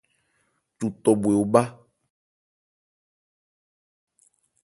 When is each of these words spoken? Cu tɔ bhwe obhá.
Cu 0.77 0.85
tɔ 1.03 1.11
bhwe 1.21 1.33
obhá. 1.43 1.63